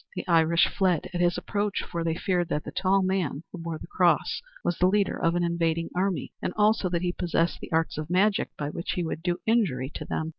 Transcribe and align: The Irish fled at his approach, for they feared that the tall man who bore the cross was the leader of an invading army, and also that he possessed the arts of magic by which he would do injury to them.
The 0.15 0.27
Irish 0.27 0.67
fled 0.67 1.07
at 1.13 1.21
his 1.21 1.37
approach, 1.37 1.83
for 1.83 2.03
they 2.03 2.15
feared 2.15 2.49
that 2.49 2.63
the 2.63 2.71
tall 2.71 3.03
man 3.03 3.43
who 3.51 3.59
bore 3.59 3.77
the 3.77 3.85
cross 3.85 4.41
was 4.63 4.79
the 4.79 4.87
leader 4.87 5.15
of 5.15 5.35
an 5.35 5.43
invading 5.43 5.91
army, 5.95 6.33
and 6.41 6.53
also 6.57 6.89
that 6.89 7.03
he 7.03 7.11
possessed 7.13 7.59
the 7.59 7.71
arts 7.71 7.99
of 7.99 8.09
magic 8.09 8.49
by 8.57 8.71
which 8.71 8.93
he 8.93 9.03
would 9.03 9.21
do 9.21 9.37
injury 9.45 9.91
to 9.93 10.03
them. 10.05 10.29